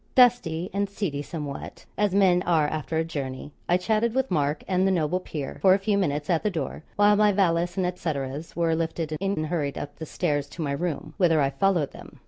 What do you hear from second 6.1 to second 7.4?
at the door, while my